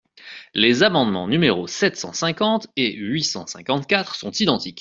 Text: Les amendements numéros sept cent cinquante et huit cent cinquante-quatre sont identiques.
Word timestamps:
Les 0.55 0.81
amendements 0.81 1.27
numéros 1.27 1.67
sept 1.67 1.95
cent 1.95 2.11
cinquante 2.11 2.65
et 2.75 2.91
huit 2.91 3.23
cent 3.23 3.45
cinquante-quatre 3.45 4.15
sont 4.15 4.31
identiques. 4.31 4.79